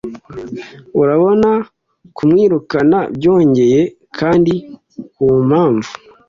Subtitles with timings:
[1.01, 1.49] urabona
[2.17, 3.81] kumwirukana byongeye
[4.17, 4.53] kandi
[5.13, 5.91] kumpamvu